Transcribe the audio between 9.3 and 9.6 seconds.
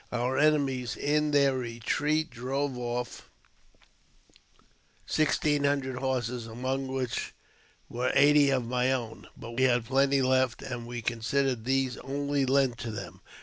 but